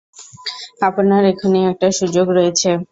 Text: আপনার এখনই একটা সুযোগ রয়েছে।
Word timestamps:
আপনার 0.81 1.21
এখনই 1.25 1.63
একটা 1.71 1.87
সুযোগ 1.99 2.27
রয়েছে। 2.29 2.71